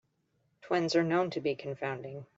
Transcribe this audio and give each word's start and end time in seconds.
Twins 0.63 0.95
are 0.95 1.03
known 1.03 1.29
to 1.29 1.39
be 1.41 1.53
confounding. 1.53 2.25